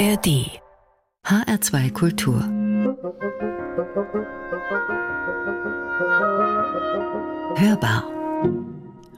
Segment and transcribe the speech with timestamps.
[0.00, 0.48] ARD
[1.26, 2.42] HR2 Kultur
[7.56, 8.04] Hörbar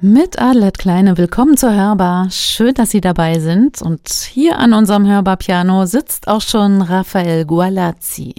[0.01, 2.29] mit Adelet Kleine, willkommen zur Hörbar.
[2.33, 3.81] Schön, dass Sie dabei sind.
[3.81, 8.35] Und hier an unserem Hörbar-Piano sitzt auch schon Raphael Gualazzi.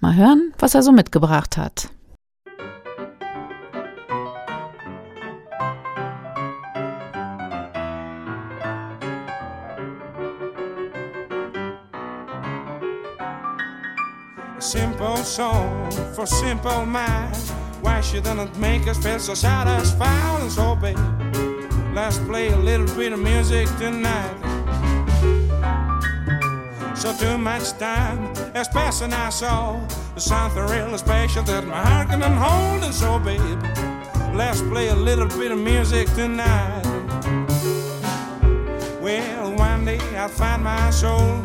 [0.00, 1.90] Mal hören, was er so mitgebracht hat.
[14.60, 17.50] Simple song for simple minds.
[17.80, 20.98] Why shouldn't make us feel so satisfied and so babe?
[21.94, 24.36] Let's play a little bit of music tonight.
[26.94, 29.80] So too much time is passing I saw
[30.14, 33.40] the something real special that my heart can hold and so babe.
[34.36, 36.82] Let's play a little bit of music tonight.
[39.00, 41.42] Well, one day I'll find my soul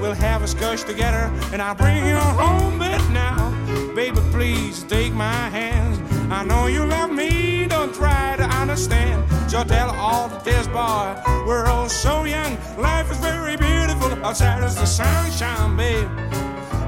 [0.00, 2.78] We'll have a scotch together and I'll bring you home.
[2.78, 3.50] But now,
[3.94, 5.98] baby, please take my hands.
[6.30, 9.24] I know you love me, don't try to understand.
[9.50, 11.14] So tell all the this boy,
[11.46, 12.56] we're all so young.
[12.78, 16.08] Life is very beautiful outside is the sunshine, babe.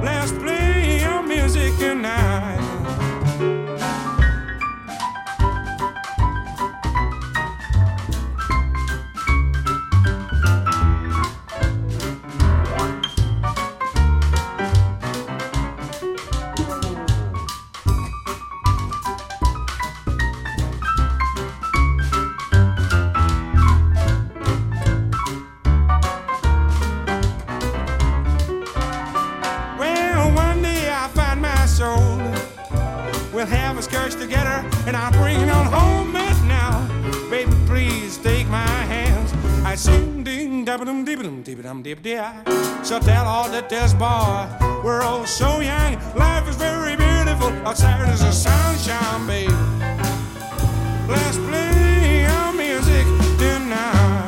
[0.03, 2.68] Let's play your music tonight.
[41.89, 44.45] So tell all that there's boy,
[44.85, 45.97] we're all so young.
[46.15, 47.49] Life is very beautiful.
[47.67, 49.49] Outside is the sunshine, babe.
[51.09, 53.07] Let's play our music
[53.39, 54.19] tonight.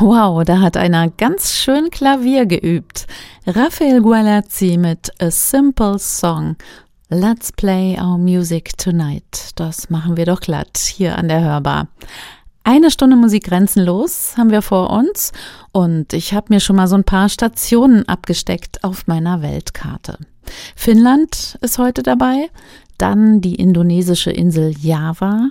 [0.00, 3.06] Wow, da hat einer ganz schön Klavier geübt.
[3.44, 6.54] Raphael Gualazzi mit A Simple Song.
[7.08, 9.50] Let's play our music tonight.
[9.56, 11.88] Das machen wir doch glatt hier an der Hörbar.
[12.62, 15.32] Eine Stunde Musik grenzenlos haben wir vor uns
[15.72, 20.18] und ich habe mir schon mal so ein paar Stationen abgesteckt auf meiner Weltkarte.
[20.76, 22.48] Finnland ist heute dabei,
[22.96, 25.48] dann die indonesische Insel Java,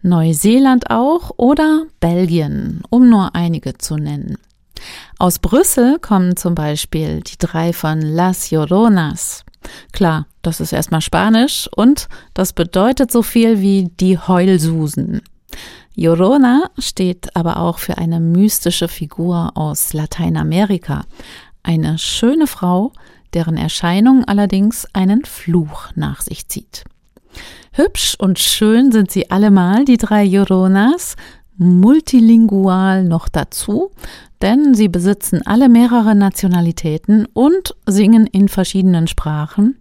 [0.00, 4.38] Neuseeland auch oder Belgien, um nur einige zu nennen.
[5.18, 9.44] Aus Brüssel kommen zum Beispiel die drei von Las Lloronas.
[9.92, 15.22] Klar, das ist erstmal Spanisch und das bedeutet so viel wie die Heulsusen.
[15.96, 21.04] Llorona steht aber auch für eine mystische Figur aus Lateinamerika.
[21.62, 22.92] Eine schöne Frau,
[23.32, 26.84] deren Erscheinung allerdings einen Fluch nach sich zieht.
[27.72, 31.16] Hübsch und schön sind sie allemal, die drei Lloronas,
[31.56, 33.90] multilingual noch dazu,
[34.42, 39.78] denn sie besitzen alle mehrere Nationalitäten und singen in verschiedenen Sprachen.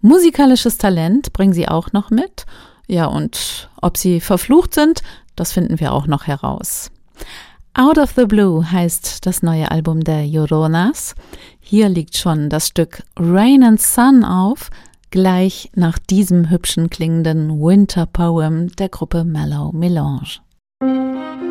[0.00, 2.46] Musikalisches Talent bringen sie auch noch mit.
[2.86, 5.02] Ja, und ob sie verflucht sind,
[5.36, 6.90] das finden wir auch noch heraus.
[7.74, 11.14] Out of the Blue heißt das neue Album der Joronas.
[11.60, 14.70] Hier liegt schon das Stück Rain and Sun auf,
[15.10, 20.40] gleich nach diesem hübschen klingenden Winter Poem der Gruppe Mellow Melange.
[20.82, 21.49] Música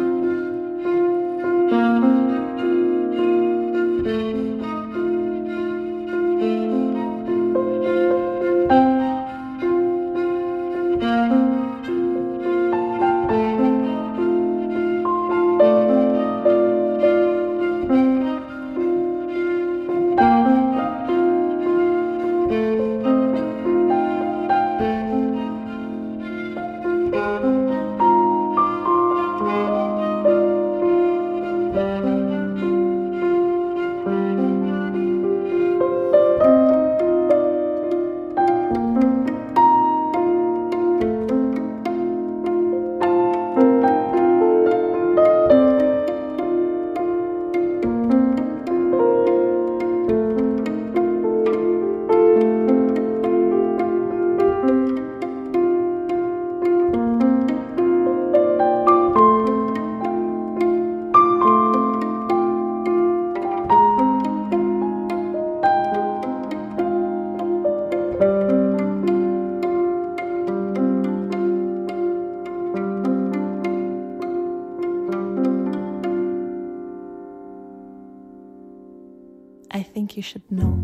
[79.94, 80.80] think you should know.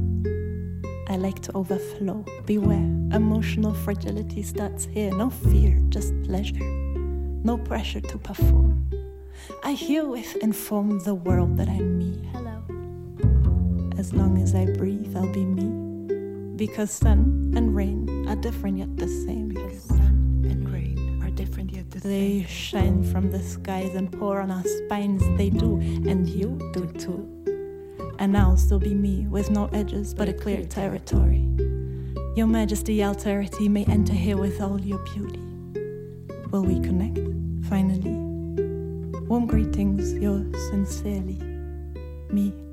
[1.08, 2.26] I like to overflow.
[2.46, 5.12] Beware, emotional fragility starts here.
[5.16, 6.64] No fear, just pleasure.
[7.44, 8.90] No pressure to perform.
[9.64, 12.28] I herewith inform the world that I'm me.
[12.34, 12.64] Hello.
[13.98, 15.70] As long as I breathe, I'll be me.
[16.56, 19.50] Because sun and rain are different yet the same.
[19.50, 22.42] Because sun and rain are different yet the they same.
[22.42, 25.22] They shine from the skies and pour on our spines.
[25.38, 25.76] They do,
[26.10, 27.36] and you do too
[28.26, 31.48] and I'll still be me with no edges but a clear territory.
[32.36, 35.40] Your Majesty, alterity may enter here with all your beauty.
[36.50, 37.20] Will we connect,
[37.70, 38.10] finally?
[39.28, 41.40] Warm greetings, yours sincerely,
[42.32, 42.65] me.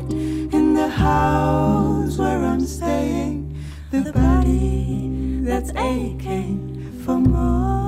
[0.00, 0.12] yet
[0.52, 3.56] in the house where I'm staying.
[3.90, 7.79] The body that's aching for more.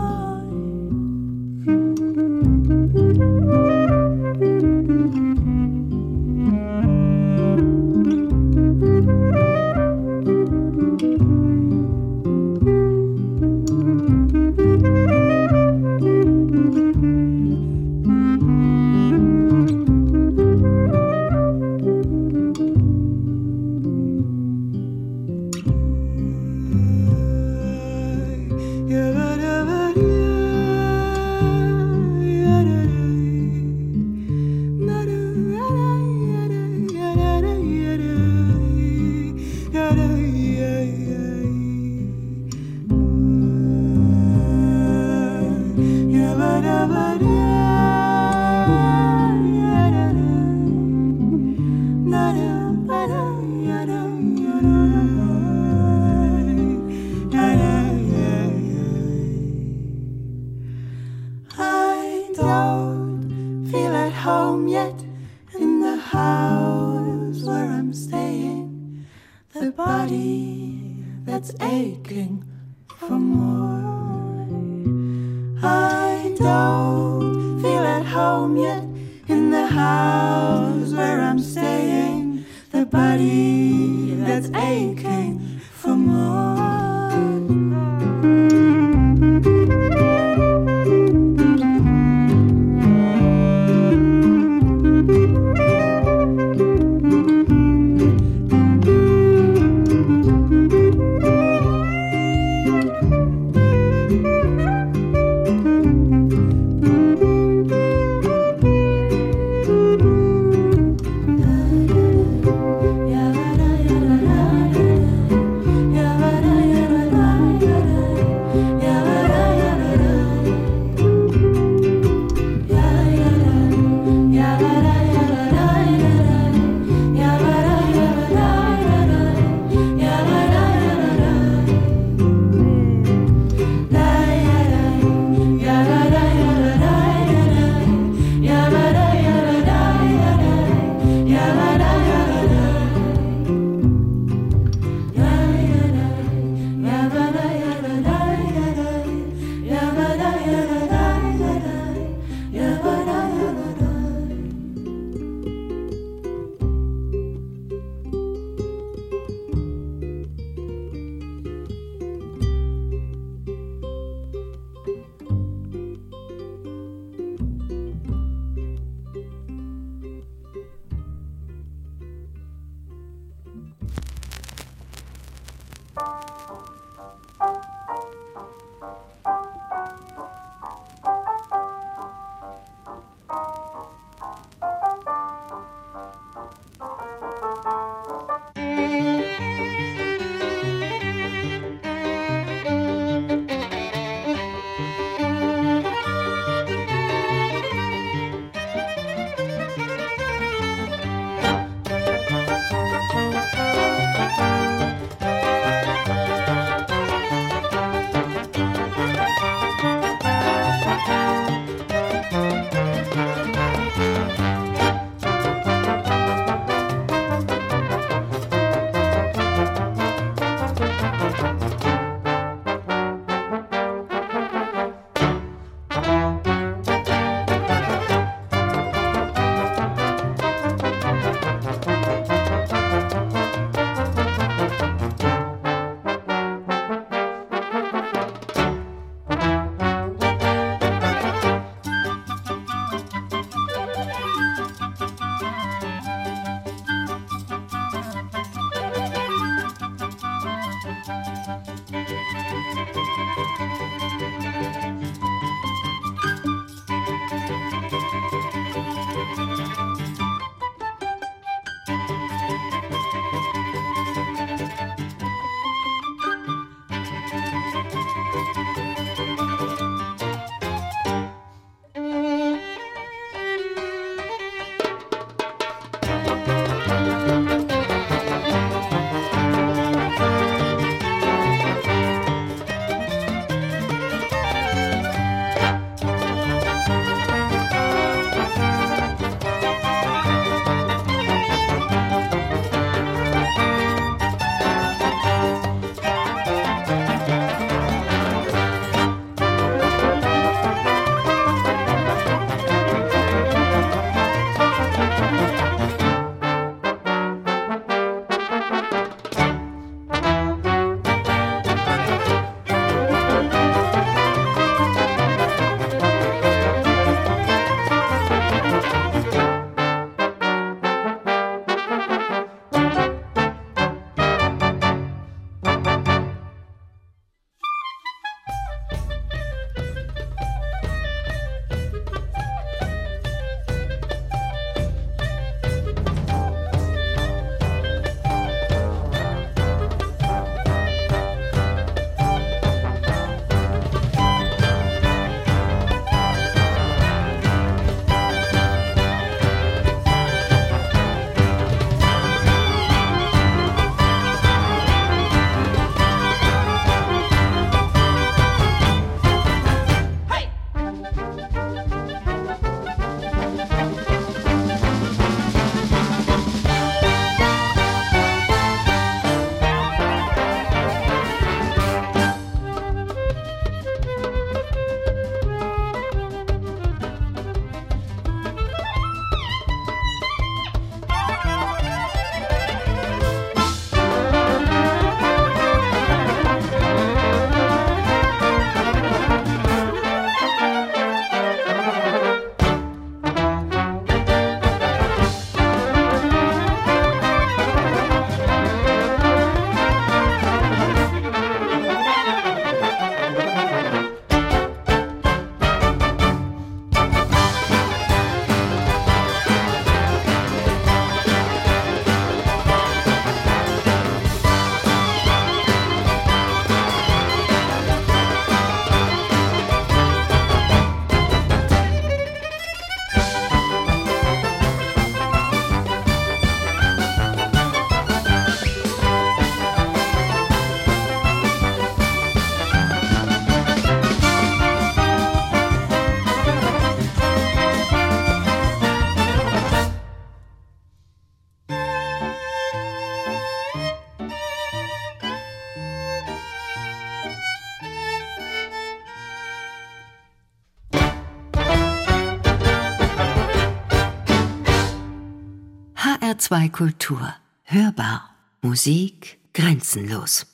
[456.52, 457.34] HR2 Kultur.
[457.64, 458.20] Hörbar.
[458.60, 460.51] Musik grenzenlos.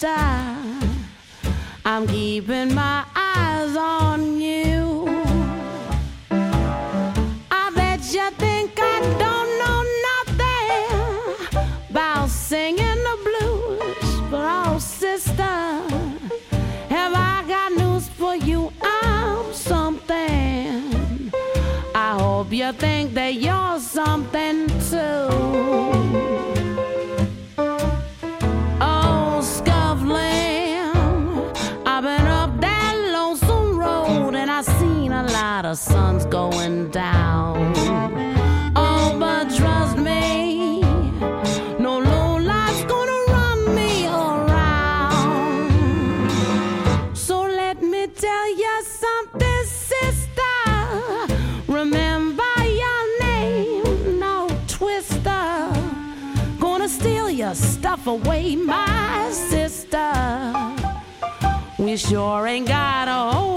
[0.00, 0.56] star.
[1.84, 3.04] I'm keeping my
[58.56, 60.12] my sister.
[61.78, 63.49] We sure ain't got a whole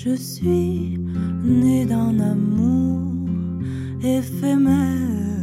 [0.00, 0.96] Je suis
[1.42, 3.10] né d'un amour
[4.00, 5.37] éphémère.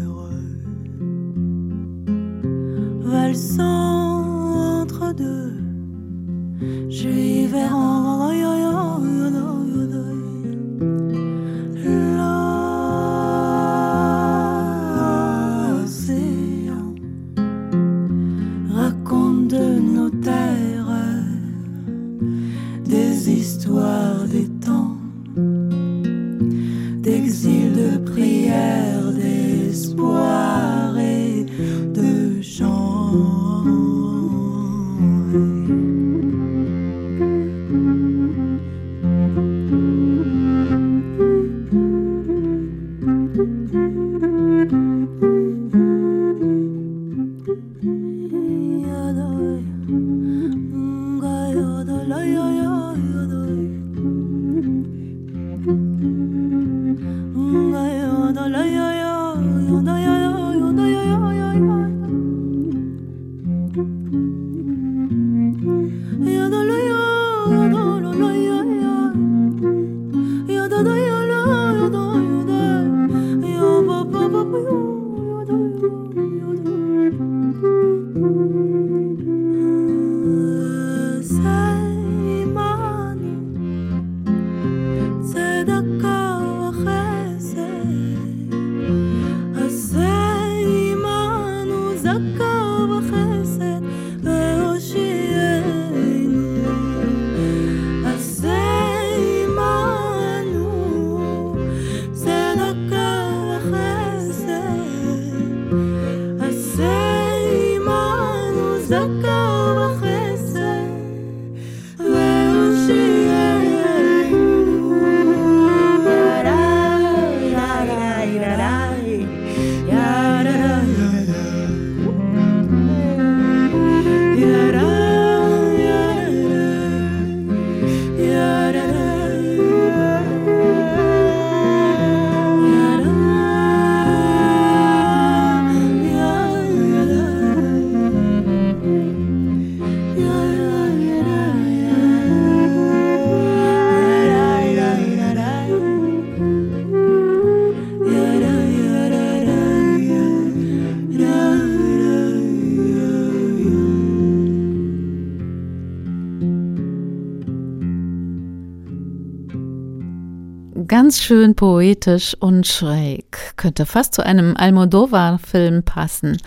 [161.06, 163.54] Ganz schön poetisch und schräg.
[163.58, 166.42] Könnte fast zu einem Almodovar-Film passen.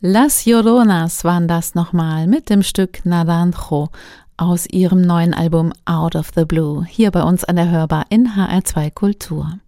[0.00, 3.88] Las Lloronas waren das nochmal mit dem Stück Naranjo
[4.36, 8.28] aus ihrem neuen Album Out of the Blue, hier bei uns an der Hörbar in
[8.28, 9.58] HR2 Kultur.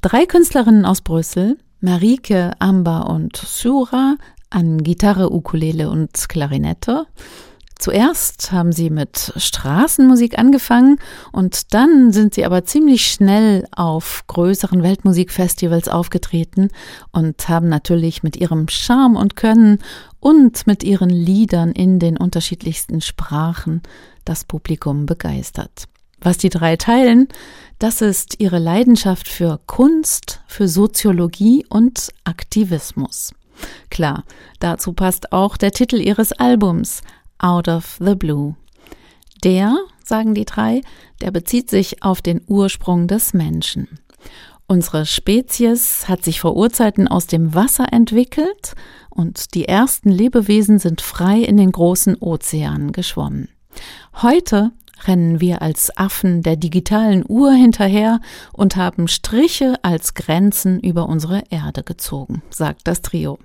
[0.00, 4.14] Drei Künstlerinnen aus Brüssel, Marike, Amber und Sura,
[4.48, 7.08] an Gitarre, Ukulele und Klarinette,
[7.78, 10.98] Zuerst haben sie mit Straßenmusik angefangen
[11.30, 16.70] und dann sind sie aber ziemlich schnell auf größeren Weltmusikfestivals aufgetreten
[17.12, 19.78] und haben natürlich mit ihrem Charme und Können
[20.20, 23.82] und mit ihren Liedern in den unterschiedlichsten Sprachen
[24.24, 25.84] das Publikum begeistert.
[26.20, 27.28] Was die drei teilen,
[27.78, 33.34] das ist ihre Leidenschaft für Kunst, für Soziologie und Aktivismus.
[33.90, 34.24] Klar,
[34.60, 37.02] dazu passt auch der Titel ihres Albums
[37.38, 38.56] Out of the Blue.
[39.44, 40.80] Der, sagen die drei,
[41.20, 43.88] der bezieht sich auf den Ursprung des Menschen.
[44.68, 48.74] Unsere Spezies hat sich vor Urzeiten aus dem Wasser entwickelt
[49.10, 53.48] und die ersten Lebewesen sind frei in den großen Ozeanen geschwommen.
[54.22, 54.72] Heute
[55.04, 58.20] rennen wir als Affen der digitalen Uhr hinterher
[58.52, 63.38] und haben Striche als Grenzen über unsere Erde gezogen, sagt das Trio.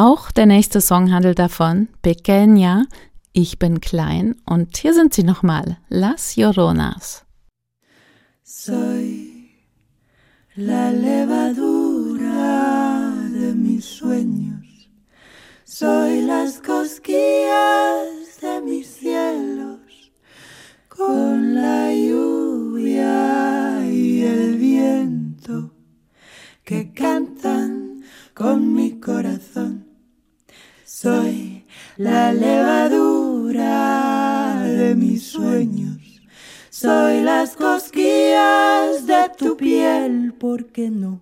[0.00, 2.84] Auch der nächste Song handelt davon, Pequeña,
[3.32, 4.36] ich bin klein.
[4.46, 7.24] Und hier sind sie nochmal, Las Lloronas.
[8.44, 9.50] Soy
[10.54, 12.22] la levadura
[13.32, 14.88] de mis sueños,
[15.64, 20.12] soy las cosquillas de mis cielos,
[20.88, 25.72] con la lluvia y el viento
[26.62, 29.87] que cantan con mi corazón.
[31.00, 31.62] Soy
[31.96, 33.72] la levadura
[34.64, 36.20] de mis sueños.
[36.70, 41.20] Soy las cosquillas de tu piel, ¿por qué no?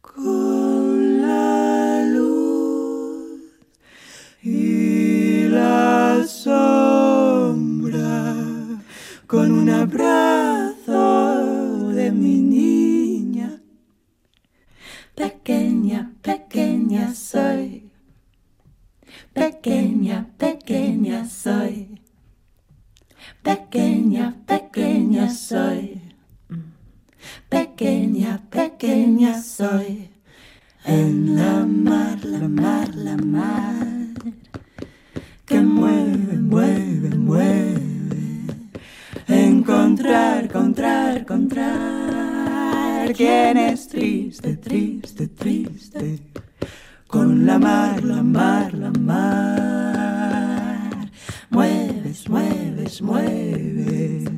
[0.00, 3.40] Con la luz
[4.44, 7.96] y la sombra,
[9.26, 11.08] con un abrazo
[11.88, 12.75] de mi niña
[15.46, 17.88] pequeña, pequeña soy.
[19.32, 22.00] Pequeña, pequeña soy.
[23.44, 26.00] Pequeña, pequeña soy.
[27.48, 30.10] Pequeña, pequeña soy.
[30.84, 33.86] En la mar, la mar, la mar.
[35.46, 37.80] Que mueve, mueve, mueve.
[39.28, 42.35] Encontrar, encontrar, encontrar.
[43.14, 46.18] Quien es triste, triste, triste.
[47.06, 50.46] Con la mar, la mar, la mar.
[51.50, 54.28] Mueves, mueves, mueves,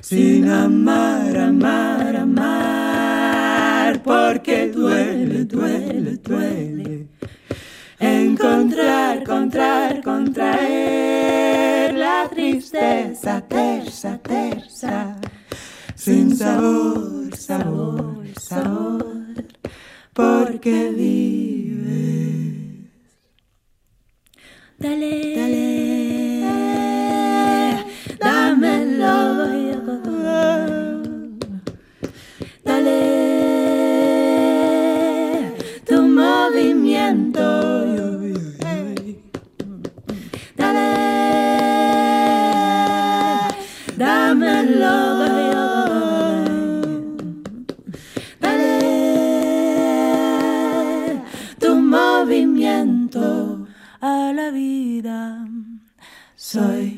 [0.00, 7.06] sin amar, amar, amar, porque duele, duele, duele.
[7.98, 11.94] Encontrar, encontrar, contraer.
[11.94, 15.16] La tristeza tersa, tersa,
[15.94, 19.44] sin sabor, sabor, sabor,
[20.12, 21.78] porque vives.
[24.78, 26.44] Dale, dale,
[28.20, 29.18] dámelo.
[32.64, 33.00] Dale
[35.86, 37.46] tu movimiento.
[40.56, 40.88] Dale,
[43.96, 45.17] dámelo.
[54.50, 55.46] Vida.
[56.36, 56.97] Soy.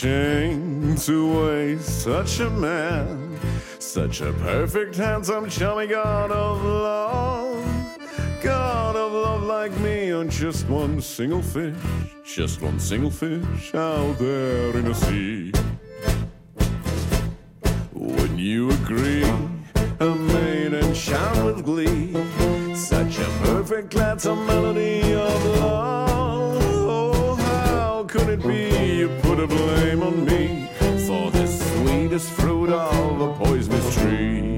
[0.00, 3.38] Shame to waste such a man?
[3.78, 7.98] Such a perfect, handsome, charming god of love.
[8.42, 11.76] God of love like me on just one single fish.
[12.24, 15.52] Just one single fish out there in the sea.
[17.92, 19.24] Wouldn't you agree?
[20.00, 22.14] A maiden shout with glee.
[22.74, 26.62] Such a perfect, gladsome melody of love.
[26.64, 28.70] Oh, how could it be
[29.00, 29.89] you put a blame
[32.28, 34.49] fruit of a poisonous tree?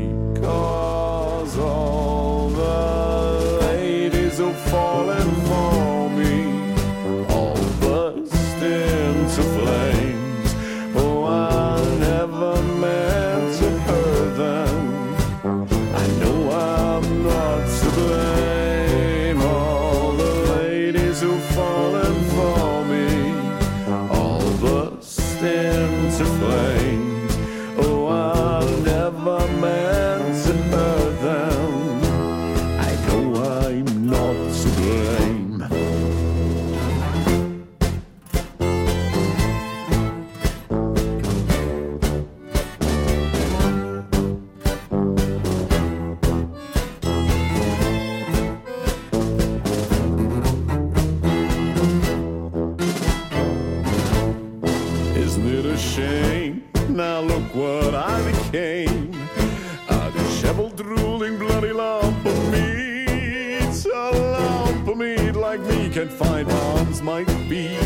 [60.62, 63.86] Disheveled, drooling, bloody lump of meat.
[63.94, 67.78] A lump of meat like me can't find arms, might beat.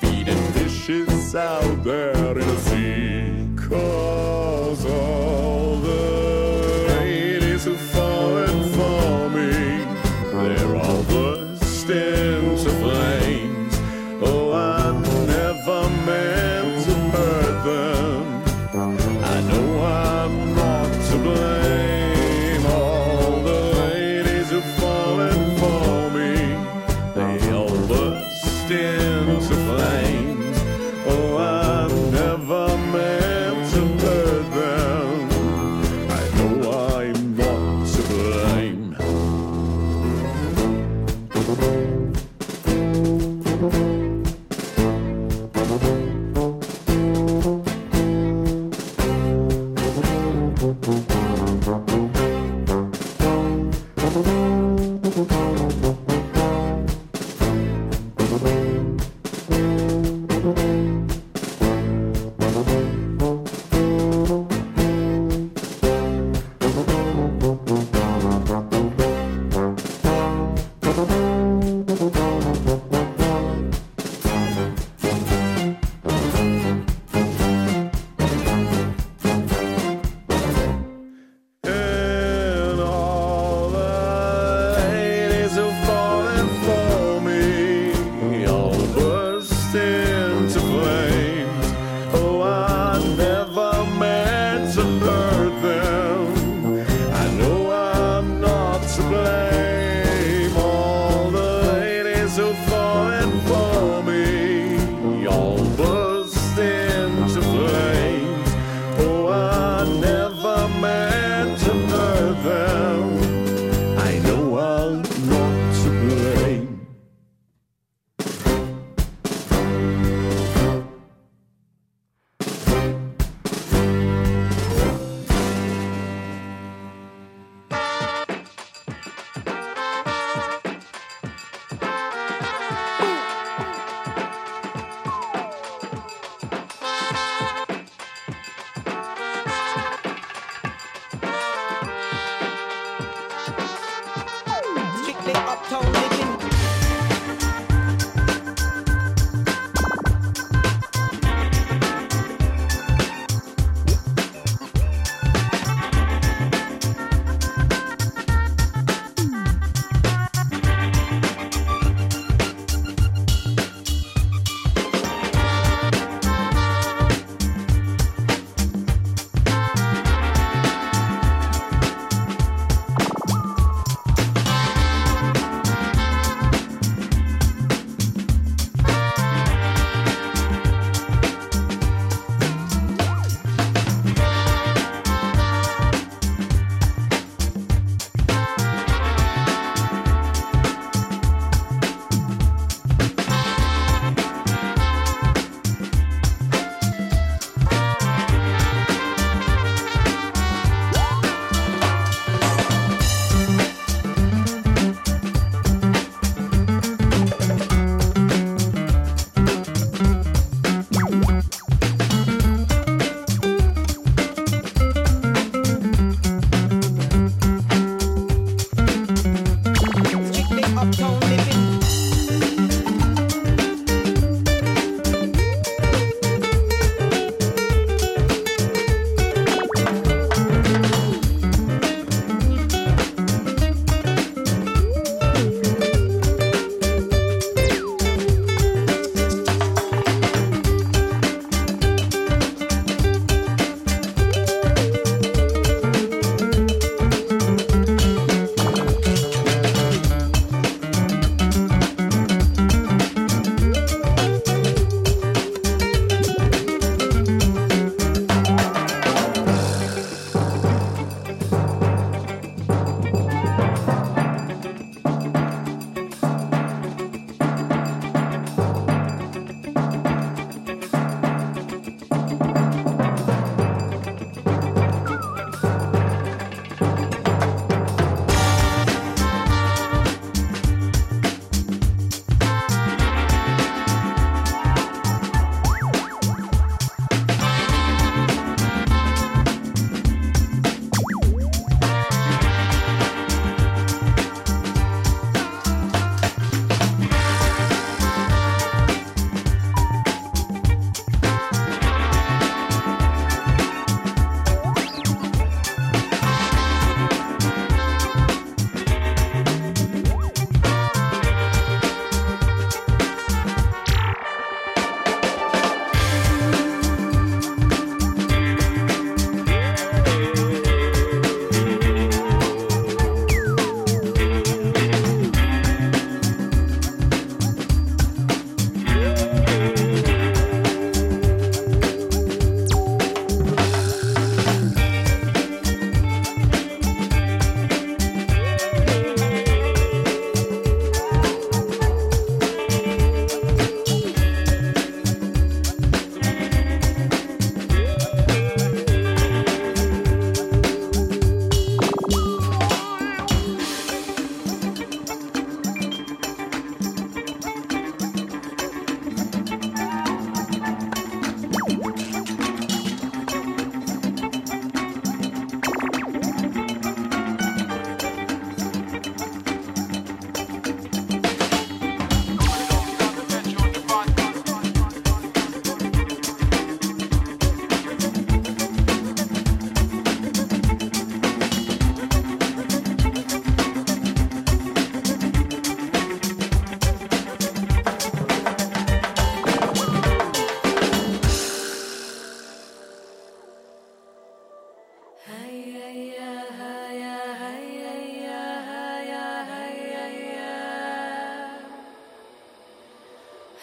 [0.00, 2.11] Feeding fishes out there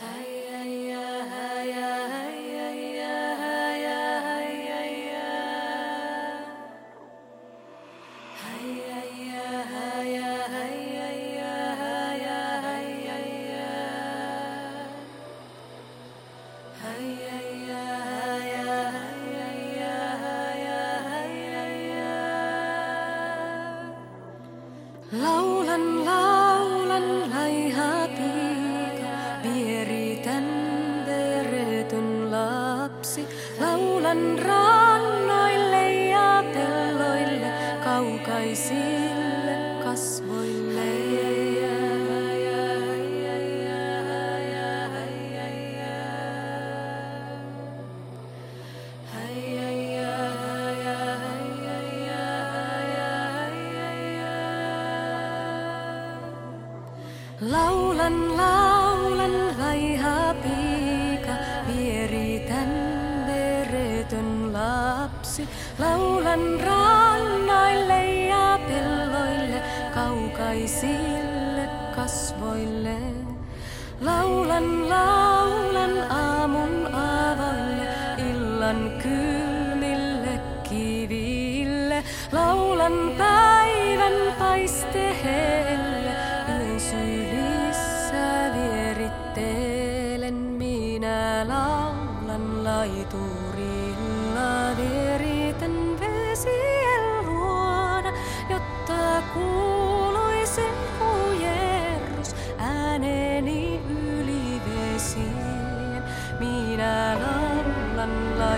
[0.02, 0.39] I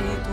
[0.04, 0.31] you.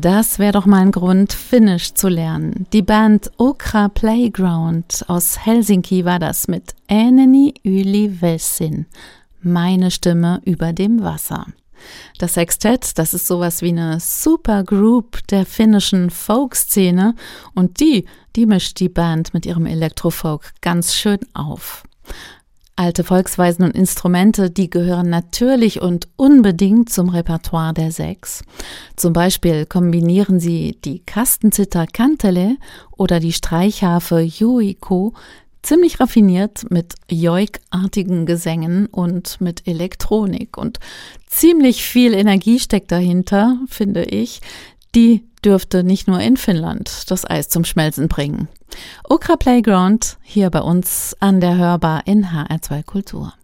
[0.00, 2.66] Das wäre doch mal ein Grund, Finnisch zu lernen.
[2.72, 8.86] Die Band Okra Playground aus Helsinki war das mit Ääneni yli vessin.
[9.42, 11.44] Meine Stimme über dem Wasser.
[12.16, 17.14] Das Sextett, das ist sowas wie eine Supergroup der finnischen Folkszene
[17.54, 21.84] und die, die mischt die Band mit ihrem Elektrofolk ganz schön auf.
[22.80, 28.42] Alte Volksweisen und Instrumente, die gehören natürlich und unbedingt zum Repertoire der Sechs.
[28.96, 32.56] Zum Beispiel kombinieren sie die Kastenzither Kantele
[32.96, 35.12] oder die Streichharfe Yuiko
[35.60, 40.56] ziemlich raffiniert mit joikartigen Gesängen und mit Elektronik.
[40.56, 40.78] Und
[41.26, 44.40] ziemlich viel Energie steckt dahinter, finde ich.
[44.94, 48.48] Die dürfte nicht nur in Finnland das Eis zum Schmelzen bringen.
[49.04, 53.34] Okra Playground hier bei uns an der Hörbar in HR2 Kultur.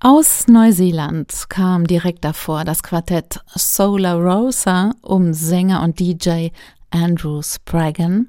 [0.00, 6.48] Aus Neuseeland kam direkt davor das Quartett Solar Rosa um Sänger und DJ
[6.90, 8.28] Andrew Spraggan.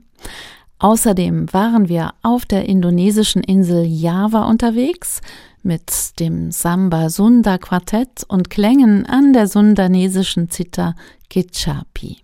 [0.79, 5.21] Außerdem waren wir auf der indonesischen Insel Java unterwegs
[5.61, 10.95] mit dem Samba Sunda Quartett und Klängen an der sundanesischen Zither
[11.29, 12.17] Kechapi.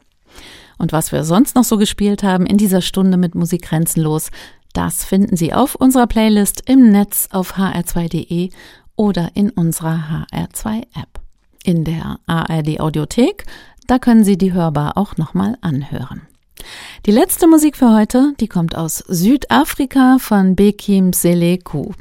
[0.78, 4.30] Und was wir sonst noch so gespielt haben in dieser Stunde mit Musik grenzenlos,
[4.74, 8.50] das finden Sie auf unserer Playlist im Netz auf hr2.de
[8.96, 11.20] oder in unserer HR2-App.
[11.64, 13.46] In der ARD Audiothek,
[13.88, 16.22] da können Sie die hörbar auch nochmal anhören.
[17.06, 21.92] Die letzte Musik für heute, die kommt aus Südafrika von Bekim Seleku.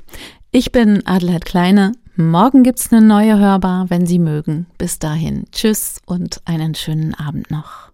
[0.50, 1.92] Ich bin Adelheid Kleine.
[2.16, 4.66] Morgen gibt's eine neue Hörbar, wenn Sie mögen.
[4.78, 7.93] Bis dahin, tschüss und einen schönen Abend noch.